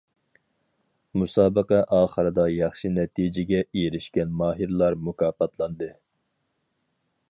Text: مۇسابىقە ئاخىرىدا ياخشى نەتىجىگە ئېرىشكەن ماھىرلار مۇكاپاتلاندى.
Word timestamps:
مۇسابىقە 1.23 1.81
ئاخىرىدا 1.97 2.47
ياخشى 2.55 2.93
نەتىجىگە 2.97 3.63
ئېرىشكەن 3.83 4.35
ماھىرلار 4.43 5.01
مۇكاپاتلاندى. 5.09 5.97